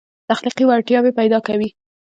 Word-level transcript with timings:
تخلیقي 0.29 0.63
وړتیاوې 0.67 1.11
پیدا 1.19 1.39
کوي. 1.47 1.69